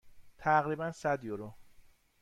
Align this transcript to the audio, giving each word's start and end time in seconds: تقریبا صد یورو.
تقریبا 0.37 0.91
صد 0.91 1.23
یورو. 1.23 1.53